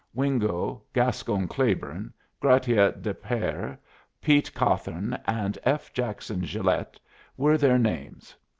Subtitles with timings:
[0.15, 3.77] Wingo, Gascon Claiborne, Gratiot des Pères,
[4.19, 5.93] Pete Cawthon, and F.
[5.93, 6.99] Jackson Gilet
[7.37, 8.33] were their names.